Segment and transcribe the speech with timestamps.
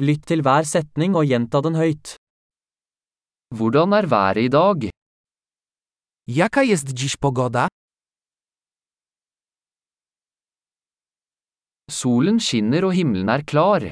[0.00, 2.14] Lytt til hver setning og gjenta den høyt.
[3.56, 4.88] Hvordan er været i dag?
[6.26, 7.68] Jaka jest dziś pogoda?
[11.90, 13.90] Solen skinner og himmelen er klar.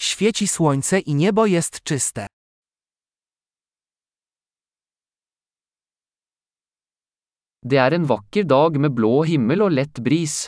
[0.00, 2.26] Świeci słońce i niebo jest czyste.
[7.66, 10.46] Det er en vakker dag med blå himmel og lett bris.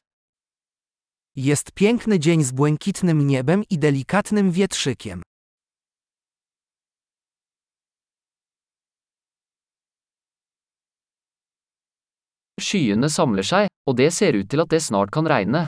[1.37, 5.23] Jest piękny dzień z błękitnym niebem i delikatnym wietrzykiem.
[12.61, 15.67] Skyene samler seg, og det ser ut til at det snart kan regne.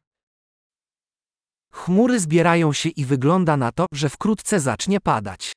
[1.72, 5.52] Chmury zbierają się i wygląda na to, że wkrótce zacznie padać.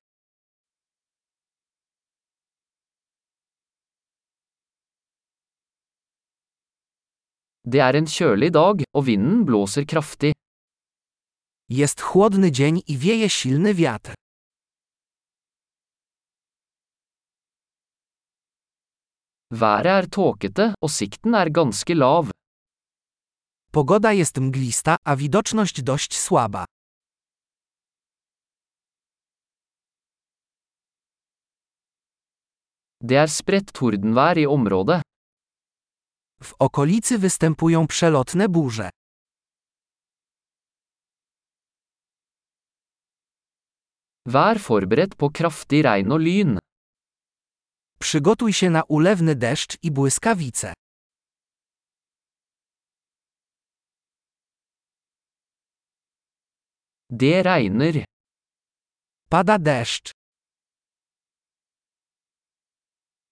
[7.71, 10.33] Det er en kjølig dag, og vinden blåser kraftig.
[11.69, 14.13] Jest chłodny dzień i wieje silny wiatr.
[19.51, 22.31] Været er tåkete, og sikten er ganske lav.
[23.71, 26.65] Pogoda jest mglista, a widoczność dość słaba.
[33.03, 35.06] Det er spredt tordenvær i området.
[36.41, 38.89] W okolicy występują przelotne burze.
[44.27, 46.59] Vær forberedt på kraftig regn og lyn.
[47.99, 50.73] Przygotuj się na ulewny deszcz i błyskawice.
[57.09, 58.05] Det regner.
[59.29, 60.11] Pada deszcz.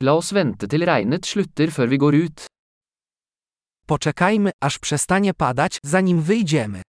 [0.04, 2.55] La oss vente til regnet slutter før vi går ut.
[3.88, 6.82] Poczekajmy, aż przestanie padać, zanim wyjdziemy.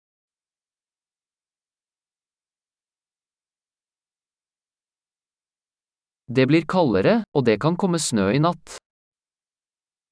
[6.27, 8.77] Det blir kaldere, og det kan komme snø i natt.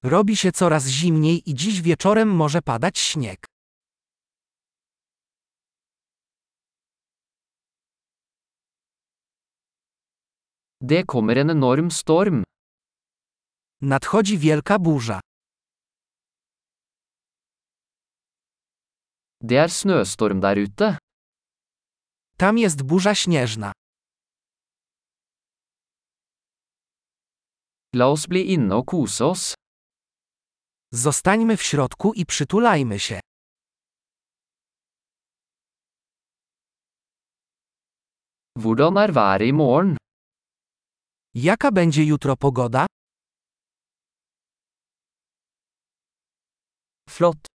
[0.03, 3.45] Robi się coraz zimniej i dziś wieczorem może padać śnieg.
[10.81, 12.43] Det kommer en enorm storm.
[13.81, 15.19] Nadchodzi wielka burza.
[19.49, 20.97] Det er snøstorm der ute.
[22.37, 23.71] Tam jest burza śnieżna.
[27.95, 29.53] La oss bli inne og kose oss.
[30.93, 33.19] Zostańmy w środku i przytulajmy się.
[38.57, 39.97] Hvordan er været i morgen?
[41.35, 42.85] Jaka będzie jutro pogoda?
[47.09, 47.52] Flott!